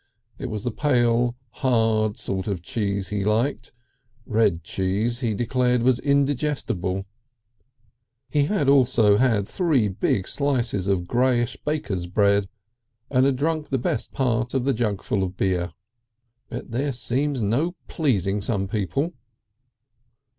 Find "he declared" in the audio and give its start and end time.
5.19-5.83